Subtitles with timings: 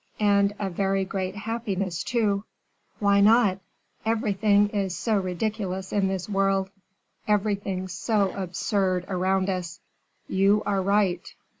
[0.19, 2.43] "And a very great happiness, too."
[2.97, 3.59] "Why not?
[4.03, 6.71] Everything is so ridiculous in this world,
[7.27, 9.79] everything so absurd around us."
[10.27, 11.31] "You are right."